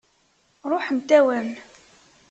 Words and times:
Ṛuḥent-awen. 0.71 1.49